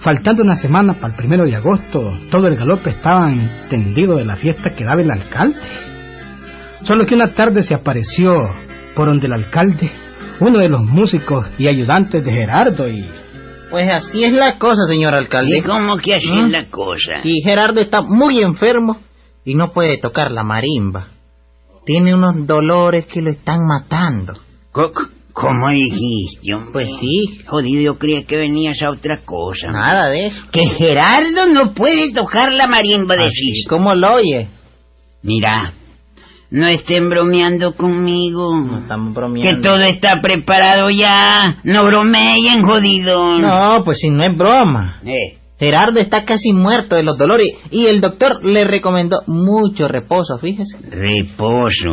faltando 0.00 0.42
una 0.42 0.54
semana 0.54 0.94
para 0.94 1.08
el 1.12 1.16
primero 1.16 1.44
de 1.44 1.56
agosto, 1.56 2.00
todo 2.30 2.46
el 2.48 2.56
galope 2.56 2.90
estaba 2.90 3.30
entendido 3.30 4.16
de 4.16 4.24
la 4.24 4.36
fiesta 4.36 4.70
que 4.70 4.84
daba 4.84 5.00
el 5.00 5.10
alcalde. 5.10 5.58
Solo 6.82 7.04
que 7.06 7.14
una 7.14 7.28
tarde 7.28 7.62
se 7.62 7.74
apareció 7.74 8.32
por 8.96 9.08
donde 9.08 9.26
el 9.26 9.32
alcalde, 9.34 9.90
uno 10.40 10.58
de 10.58 10.68
los 10.68 10.82
músicos 10.82 11.46
y 11.58 11.68
ayudantes 11.68 12.24
de 12.24 12.32
Gerardo, 12.32 12.88
y 12.88 13.06
Pues 13.70 13.84
así 13.92 14.24
es 14.24 14.32
la 14.32 14.58
cosa, 14.58 14.82
señor 14.88 15.14
alcalde. 15.14 15.58
¿Y 15.58 15.62
cómo 15.62 15.96
que 16.02 16.14
así 16.14 16.26
¿Mm? 16.28 16.46
es 16.46 16.50
la 16.50 16.64
cosa? 16.70 17.12
Y 17.22 17.40
Gerardo 17.42 17.80
está 17.80 18.00
muy 18.02 18.40
enfermo 18.40 18.96
y 19.44 19.54
no 19.54 19.70
puede 19.72 19.98
tocar 19.98 20.32
la 20.32 20.42
marimba. 20.42 21.06
Tiene 21.84 22.14
unos 22.14 22.46
dolores 22.46 23.06
que 23.06 23.22
lo 23.22 23.30
están 23.30 23.60
matando. 23.66 24.34
Co- 24.72 24.90
¿Cómo 25.32 25.70
dijiste, 25.70 26.54
hombre? 26.54 26.72
Pues 26.72 26.88
sí, 26.98 27.40
Jodido, 27.46 27.92
yo 27.92 27.98
creía 27.98 28.24
que 28.24 28.36
venías 28.36 28.82
a 28.82 28.90
otra 28.90 29.18
cosa. 29.24 29.68
nada 29.70 30.08
de 30.08 30.26
eso. 30.26 30.42
Que 30.52 30.66
Gerardo 30.66 31.46
no 31.52 31.72
puede 31.72 32.12
tocar 32.12 32.52
la 32.52 32.66
marimba 32.66 33.16
de 33.16 33.26
Así 33.26 33.64
como 33.68 33.94
lo 33.94 34.14
oye. 34.14 34.48
Mira, 35.22 35.72
no 36.50 36.66
estén 36.66 37.08
bromeando 37.08 37.74
conmigo. 37.76 38.50
No 38.56 38.80
estamos 38.80 39.14
que 39.14 39.20
bromeando. 39.20 39.60
todo 39.60 39.82
está 39.82 40.14
preparado 40.20 40.90
ya. 40.90 41.58
No 41.64 41.84
bromeen, 41.84 42.62
jodido. 42.66 43.38
No, 43.38 43.84
pues 43.84 43.98
si 43.98 44.10
no 44.10 44.24
es 44.24 44.36
broma. 44.36 45.00
Eh, 45.04 45.38
Gerardo 45.58 46.00
está 46.00 46.24
casi 46.24 46.54
muerto 46.54 46.96
de 46.96 47.02
los 47.02 47.18
dolores 47.18 47.50
y 47.70 47.86
el 47.86 48.00
doctor 48.00 48.42
le 48.42 48.64
recomendó 48.64 49.22
mucho 49.26 49.88
reposo, 49.88 50.38
fíjese. 50.38 50.78
reposo. 50.88 51.90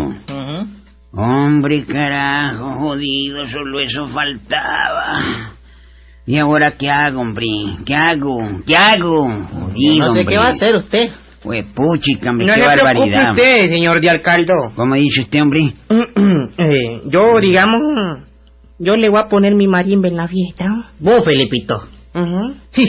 Hombre, 1.19 1.83
carajo, 1.85 2.75
jodido, 2.79 3.43
solo 3.45 3.79
eso 3.79 4.05
faltaba. 4.05 5.51
¿Y 6.27 6.37
ahora 6.37 6.71
qué 6.71 6.89
hago, 6.91 7.21
hombre? 7.21 7.47
¿Qué 7.85 7.95
hago? 7.95 8.37
¿Qué 8.67 8.75
hago? 8.75 9.23
Jodido, 9.23 10.05
no 10.05 10.11
sé 10.11 10.19
hombre. 10.19 10.25
qué 10.27 10.37
va 10.37 10.45
a 10.45 10.49
hacer 10.49 10.75
usted. 10.75 11.07
Pues 11.41 11.63
puchica, 11.73 12.29
hombre, 12.29 12.45
No 12.47 12.53
qué 12.53 12.59
le 12.59 12.65
preocupe 12.67 12.83
barbaridad. 12.99 13.31
usted, 13.31 13.69
señor 13.69 13.99
de 14.01 14.09
alcalde. 14.11 14.53
¿Cómo 14.75 14.95
dice 14.95 15.21
usted, 15.21 15.41
hombre? 15.41 15.73
Eh, 16.59 17.01
yo, 17.11 17.21
digamos, 17.41 17.81
yo 18.79 18.95
le 18.95 19.09
voy 19.09 19.21
a 19.25 19.27
poner 19.29 19.55
mi 19.55 19.67
marimba 19.67 20.07
en 20.07 20.17
la 20.17 20.27
fiesta. 20.27 20.65
Vos, 20.99 21.25
Felipito. 21.25 21.75
Ujú. 22.13 22.53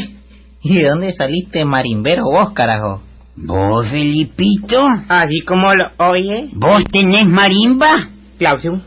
¿Y 0.62 0.74
de 0.78 0.88
dónde 0.88 1.12
saliste 1.12 1.64
marimbero 1.64 2.24
vos, 2.24 2.52
carajo? 2.52 3.00
¿Vos, 3.36 3.86
Felipito? 3.88 4.86
Así 5.08 5.40
como 5.46 5.72
lo 5.72 5.86
oye, 6.10 6.48
¿Vos 6.52 6.84
tenés 6.92 7.24
marimba? 7.26 8.08
Claudio. 8.38 8.80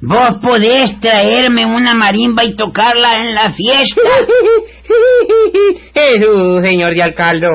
¿Vos 0.00 0.40
podés 0.42 0.98
traerme 1.00 1.64
una 1.64 1.94
marimba 1.94 2.44
y 2.44 2.54
tocarla 2.54 3.20
en 3.20 3.34
la 3.34 3.50
fiesta? 3.50 4.00
Jesús, 5.94 6.60
señor 6.62 6.94
de 6.94 7.02
alcalde. 7.02 7.46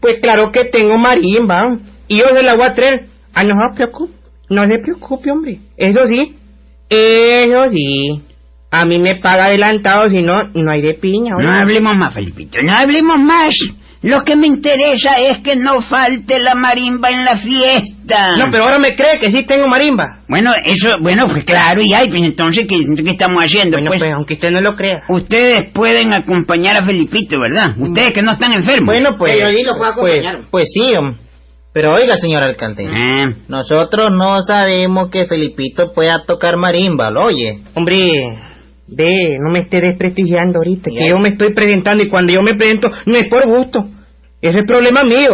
Pues 0.00 0.16
claro 0.22 0.50
que 0.52 0.64
tengo 0.64 0.96
marimba. 0.96 1.78
Y 2.08 2.18
yo 2.18 2.24
se 2.34 2.42
la 2.42 2.54
voy 2.54 2.66
a 2.66 2.72
traer. 2.72 3.06
Ah, 3.34 3.44
no 3.44 3.54
se 3.54 3.76
preocupe. 3.76 4.14
No 4.48 4.62
se 4.62 4.78
preocupe, 4.78 5.30
hombre. 5.30 5.58
Eso 5.76 6.06
sí. 6.06 6.34
Eso 6.88 7.70
sí. 7.70 8.22
A 8.70 8.84
mí 8.84 8.98
me 8.98 9.16
paga 9.16 9.46
adelantado, 9.46 10.08
si 10.08 10.20
no, 10.20 10.44
no 10.54 10.72
hay 10.72 10.82
de 10.82 10.94
piña. 10.94 11.36
No 11.38 11.50
hablemos 11.50 11.94
más, 11.96 12.12
Felipito, 12.12 12.58
no 12.62 12.76
hablemos 12.76 13.16
más. 13.18 13.54
Lo 14.04 14.20
que 14.22 14.36
me 14.36 14.46
interesa 14.46 15.18
es 15.18 15.38
que 15.38 15.56
no 15.56 15.80
falte 15.80 16.38
la 16.38 16.54
marimba 16.54 17.08
en 17.10 17.24
la 17.24 17.36
fiesta. 17.36 18.36
No, 18.36 18.46
pero 18.50 18.64
ahora 18.64 18.78
me 18.78 18.94
cree 18.94 19.18
que 19.18 19.30
sí 19.30 19.44
tengo 19.46 19.66
marimba. 19.66 20.20
Bueno, 20.28 20.50
eso, 20.64 20.90
bueno, 21.00 21.24
pues 21.26 21.44
claro, 21.44 21.80
y 21.82 21.94
hay, 21.94 22.10
pues 22.10 22.20
entonces, 22.22 22.66
¿qué, 22.68 22.76
qué 23.02 23.10
estamos 23.10 23.42
haciendo? 23.42 23.76
Bueno, 23.76 23.90
pues? 23.90 24.00
pues 24.00 24.12
aunque 24.14 24.34
usted 24.34 24.50
no 24.50 24.60
lo 24.60 24.74
crea. 24.74 25.04
Ustedes 25.08 25.72
pueden 25.72 26.12
acompañar 26.12 26.76
a 26.76 26.82
Felipito, 26.82 27.38
¿verdad? 27.40 27.70
Ustedes 27.78 28.12
que 28.12 28.22
no 28.22 28.32
están 28.32 28.52
enfermos. 28.52 28.86
Bueno, 28.86 29.10
pues. 29.18 29.36
Pero 29.36 29.50
lo 29.50 29.76
puedo 29.78 29.90
acompañar. 29.92 30.36
Pues, 30.36 30.48
Pues 30.50 30.72
sí, 30.72 30.94
hombre. 30.96 31.18
Pero 31.72 31.92
oiga, 31.94 32.14
señor 32.16 32.42
alcalde, 32.44 32.86
Ah, 32.86 33.32
nosotros 33.48 34.08
no 34.16 34.42
sabemos 34.42 35.10
que 35.10 35.26
Felipito 35.26 35.92
pueda 35.92 36.24
tocar 36.24 36.56
marimba, 36.56 37.10
¿lo 37.10 37.24
oye? 37.24 37.64
hombre, 37.74 38.38
ve, 38.86 39.38
no 39.40 39.50
me 39.52 39.60
esté 39.60 39.80
desprestigiando 39.80 40.58
ahorita, 40.58 40.90
que 40.90 41.08
yo 41.08 41.18
me 41.18 41.30
estoy 41.30 41.52
presentando 41.52 42.02
y 42.02 42.08
cuando 42.08 42.32
yo 42.32 42.42
me 42.42 42.54
presento 42.54 42.88
no 43.06 43.16
es 43.16 43.26
por 43.28 43.46
gusto. 43.46 43.88
Ese 44.40 44.58
es 44.58 44.66
problema 44.66 45.04
mío. 45.04 45.30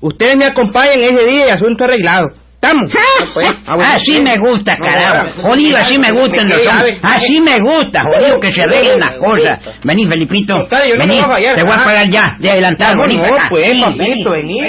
Ustedes 0.00 0.36
me 0.36 0.44
acompañan 0.44 1.00
ese 1.00 1.24
día 1.24 1.46
y 1.48 1.50
asunto 1.50 1.84
arreglado. 1.84 2.28
¿Estamos? 2.54 2.90
pues. 3.34 3.48
así 3.66 4.20
me 4.22 4.34
gusta, 4.38 4.76
carajo. 4.76 5.42
Jodido, 5.42 5.76
así 5.78 5.98
me 5.98 6.10
gustan 6.10 6.48
los 6.48 6.66
hombres. 6.66 6.98
Así 7.02 7.40
me 7.40 7.58
gusta, 7.60 8.02
jodido, 8.02 8.40
que 8.40 8.52
se 8.52 8.62
arreglen 8.62 8.98
las 8.98 9.18
cosas. 9.18 9.80
Vení, 9.84 10.06
Felipito. 10.06 10.54
Vení, 10.98 11.20
te 11.54 11.62
voy 11.62 11.74
a 11.74 11.84
pagar 11.84 12.08
ya, 12.08 12.26
de 12.38 12.50
adelantado. 12.50 13.02
Vení 13.02 13.18
pues, 13.50 13.82
papito, 13.82 14.30
vení. 14.30 14.60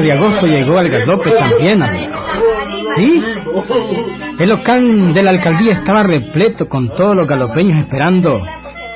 De 0.00 0.12
agosto 0.12 0.46
llegó 0.46 0.78
al 0.78 0.88
galope 0.88 1.30
también, 1.32 1.82
amigo. 1.82 2.14
Sí. 2.96 3.22
El 4.38 4.48
local 4.48 5.12
de 5.12 5.22
la 5.22 5.30
alcaldía 5.30 5.74
estaba 5.74 6.02
repleto 6.02 6.68
con 6.68 6.88
todos 6.90 7.16
los 7.16 7.26
galopeños 7.26 7.80
esperando 7.80 8.40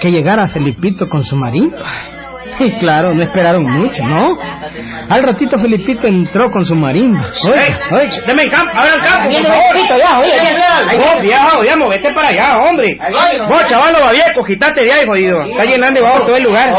que 0.01 0.11
llegara 0.11 0.49
Felipito 0.49 1.09
con 1.09 1.25
su 1.25 1.37
marimba. 1.37 2.13
Y 2.61 2.71
claro, 2.73 3.15
no 3.15 3.23
esperaron 3.23 3.65
mucho, 3.65 4.05
¿no? 4.05 4.37
Al 5.09 5.23
ratito 5.23 5.59
Felipito 5.59 6.09
entró 6.09 6.51
con 6.51 6.65
su 6.65 6.75
marimba. 6.75 7.31
Oiga, 7.51 7.81
oiga. 7.93 8.13
Deme 8.27 8.43
en 8.43 8.51
campo, 8.51 8.73
abran 8.77 9.01
campo, 9.05 9.37
por 9.37 9.47
favor. 9.47 9.99
ya, 9.99 10.19
oye, 10.19 11.23
viejo, 11.23 11.65
ya, 11.65 11.77
movete 11.77 12.13
para 12.15 12.29
allá, 12.29 12.55
hombre. 12.69 12.97
Vos, 13.49 13.65
chaval, 13.67 13.95
va 14.03 14.11
viejo, 14.13 14.45
quítate 14.47 14.85
de 14.85 14.93
ahí, 14.93 15.07
jodido. 15.07 15.43
Está 15.45 15.65
llenando 15.65 16.01
de 16.01 16.07
bajo 16.07 16.25
todo 16.25 16.37
el 16.37 16.43
lugar. 16.45 16.71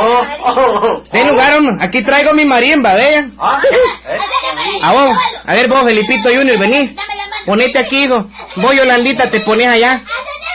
Den 1.12 1.27
lugar, 1.27 1.58
hombre. 1.58 1.86
Aquí 1.86 2.01
traigo 2.03 2.33
mi 2.33 2.46
marimba, 2.46 2.94
vean. 2.96 3.33
A 4.83 4.92
vos, 4.92 5.18
a 5.46 5.53
ver 5.53 5.70
vos, 5.70 5.83
Felipito 5.83 6.29
Junior, 6.33 6.59
vení. 6.59 6.96
Ponete 7.46 7.79
aquí, 7.79 8.03
hijo. 8.05 8.25
Vos, 8.57 8.75
Yolandita, 8.75 9.29
te 9.29 9.40
pones 9.42 9.68
allá. 9.68 10.03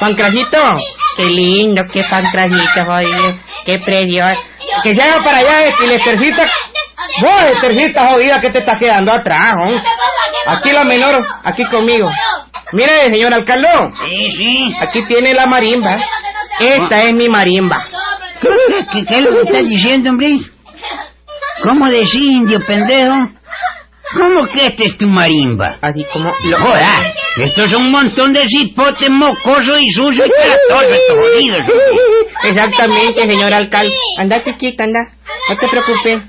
Pancrajito. 0.00 0.58
Qué 1.16 1.24
lindo, 1.24 1.82
qué 1.92 2.04
pancrajito, 2.08 2.84
jodido. 2.84 3.36
Qué 3.64 3.78
precioso. 3.78 4.40
Que 4.82 4.94
se 4.94 5.02
haga 5.02 5.24
para 5.24 5.38
allá, 5.38 5.66
este, 5.68 5.84
y 5.84 5.88
la 5.88 5.94
estercita. 5.94 6.42
Vos, 7.22 7.42
estercita 7.54 8.06
jodida, 8.08 8.40
que 8.40 8.50
te 8.50 8.58
está 8.58 8.76
quedando 8.78 9.12
atrás, 9.12 9.52
hombre. 9.62 9.82
Aquí 10.46 10.72
la 10.72 10.84
menor, 10.84 11.24
aquí 11.44 11.64
conmigo. 11.66 12.10
Mire, 12.72 13.08
señor 13.10 13.32
alcalde, 13.34 13.68
Sí, 14.08 14.30
sí. 14.30 14.74
aquí 14.80 15.02
tiene 15.06 15.32
la 15.32 15.46
marimba. 15.46 15.98
Esta 16.60 17.02
es 17.04 17.14
mi 17.14 17.28
marimba. 17.28 17.82
¿Qué, 18.92 19.04
qué 19.04 19.18
es 19.18 19.24
lo 19.24 19.30
que 19.32 19.48
estás 19.48 19.68
diciendo, 19.68 20.10
hombre? 20.10 20.34
¿Cómo 21.62 21.88
decís, 21.88 22.14
indio 22.30 22.58
pendejo? 22.66 23.30
¿Cómo 24.14 24.46
que 24.50 24.66
este 24.68 24.84
es 24.86 24.96
tu 24.96 25.06
marimba? 25.06 25.76
Así 25.82 26.04
como 26.12 26.30
lo... 26.44 26.58
Joder, 26.58 27.12
estos 27.42 27.70
son 27.70 27.82
un 27.82 27.90
montón 27.90 28.32
de 28.32 28.48
cipotes 28.48 29.10
mocosos 29.10 29.82
y 29.82 29.90
sucios 29.90 30.26
y 30.26 30.30
caratosos, 30.30 30.98
estos 30.98 31.16
jodidos. 31.16 31.62
Exactamente, 32.44 33.20
señor 33.20 33.52
alcalde. 33.52 33.94
Anda, 34.18 34.40
chiquita, 34.40 34.84
anda. 34.84 35.00
No 35.50 35.56
te 35.58 35.68
preocupes. 35.68 36.22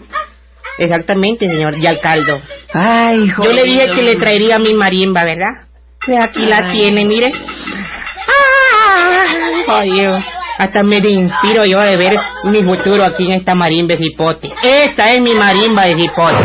Exactamente, 0.80 1.48
señor 1.48 1.78
y 1.78 1.86
alcalde. 1.86 2.42
Ay, 2.74 3.28
Yo 3.28 3.36
joder. 3.36 3.56
le 3.56 3.64
dije 3.64 3.90
que 3.94 4.02
le 4.02 4.16
traería 4.16 4.58
mi 4.60 4.74
marimba, 4.74 5.24
¿verdad? 5.26 5.68
Pues 6.06 6.18
aquí 6.20 6.46
la 6.46 6.72
tiene, 6.72 7.04
mire. 7.06 7.32
Ay, 9.68 9.92
Dios. 9.92 10.24
Hasta 10.58 10.84
me 10.84 10.98
inspiro 10.98 11.66
yo 11.66 11.80
de 11.80 11.96
ver 11.96 12.18
mi 12.46 12.64
futuro 12.64 13.06
aquí 13.06 13.26
en 13.32 13.40
esta 13.40 13.56
marimba 13.56 13.96
de 13.96 14.06
hipote. 14.06 14.52
Esta 14.62 15.12
es 15.12 15.22
mi 15.22 15.34
marimba 15.34 15.86
de 15.86 15.92
hipote. 15.92 16.44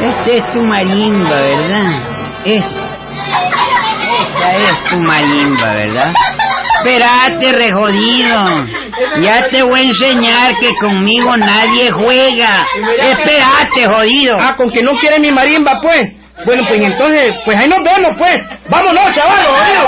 Este 0.00 0.38
es 0.38 0.50
tu 0.50 0.60
marimba, 0.62 1.30
¿verdad? 1.30 2.02
Es... 2.44 2.76
Esta 4.28 4.56
es 4.56 4.84
tu 4.90 4.96
marimba, 4.98 5.72
¿verdad? 5.72 6.12
Espérate, 6.84 7.52
rejodido. 7.52 8.42
Ya 9.22 9.48
te 9.48 9.62
voy 9.62 9.80
a 9.80 9.84
enseñar 9.84 10.58
que 10.58 10.74
conmigo 10.80 11.36
nadie 11.36 11.90
juega. 11.92 12.66
Espérate, 13.02 13.86
jodido. 13.86 14.34
Ah, 14.38 14.54
con 14.56 14.70
que 14.70 14.82
no 14.82 14.92
quiere 14.98 15.20
mi 15.20 15.30
marimba, 15.30 15.78
pues. 15.80 16.00
Bueno, 16.44 16.64
pues 16.66 16.80
entonces, 16.80 17.36
pues 17.44 17.56
ahí 17.58 17.68
nos 17.68 17.78
vemos, 17.84 18.10
pues. 18.18 18.34
Vámonos, 18.68 19.14
chavales, 19.14 19.46
jodido. 19.46 19.84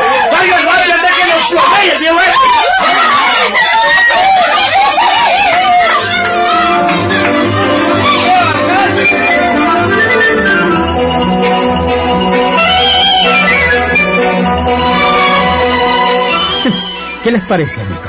¿Qué 17.24 17.30
les 17.30 17.46
parece, 17.46 17.80
amigo? 17.80 18.02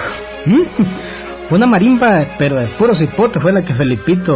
¿Mm? 0.46 1.54
Una 1.54 1.68
marimba, 1.68 2.36
pero 2.38 2.58
de 2.58 2.68
puros 2.78 3.02
hipotes, 3.02 3.42
fue 3.42 3.54
la 3.54 3.62
que 3.62 3.74
Felipito 3.74 4.36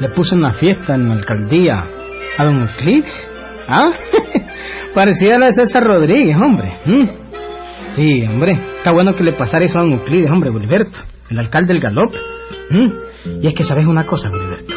le 0.00 0.08
puso 0.08 0.34
en 0.34 0.42
la 0.42 0.52
fiesta 0.52 0.96
en 0.96 1.08
la 1.08 1.14
alcaldía 1.14 1.84
a 2.36 2.44
don 2.44 2.62
Euclides. 2.62 3.12
¿Ah? 3.68 3.92
Parecía 4.96 5.38
la 5.38 5.46
de 5.46 5.52
César 5.52 5.84
Rodríguez, 5.84 6.36
hombre. 6.44 6.76
¿Mm? 6.86 7.08
Sí, 7.90 8.22
hombre. 8.26 8.58
Está 8.78 8.92
bueno 8.92 9.14
que 9.14 9.22
le 9.22 9.32
pasara 9.32 9.64
eso 9.64 9.78
a 9.78 9.82
don 9.82 9.92
Euclides, 9.92 10.32
hombre, 10.32 10.50
Gilberto, 10.50 10.98
el 11.30 11.38
alcalde 11.38 11.74
del 11.74 11.82
Galope. 11.82 12.18
¿Mm? 12.70 13.42
Y 13.42 13.46
es 13.46 13.54
que 13.54 13.62
sabes 13.62 13.86
una 13.86 14.06
cosa, 14.06 14.28
Gilberto. 14.28 14.74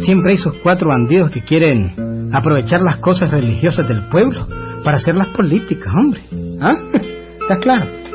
Siempre 0.00 0.30
hay 0.30 0.34
esos 0.34 0.56
cuatro 0.60 0.88
bandidos 0.88 1.30
que 1.30 1.42
quieren 1.42 2.32
aprovechar 2.32 2.80
las 2.80 2.96
cosas 2.96 3.30
religiosas 3.30 3.86
del 3.86 4.08
pueblo 4.08 4.48
para 4.82 4.96
hacerlas 4.96 5.28
políticas, 5.28 5.94
hombre. 5.94 6.20
¿Ah? 6.60 6.74
¿Estás 7.42 7.60
claro? 7.60 8.05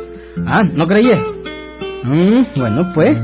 Ah, 0.45 0.63
¿no 0.63 0.85
creía? 0.85 1.17
Mm, 2.03 2.43
bueno, 2.55 2.91
pues. 2.93 3.17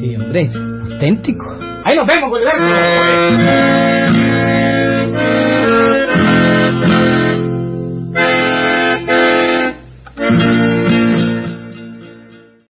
Sí, 0.00 0.16
hombre, 0.16 0.42
es 0.42 0.56
auténtico. 0.56 1.56
Ahí 1.84 1.96
nos 1.96 2.06
vemos, 2.06 2.30
Goliberto. 2.30 2.62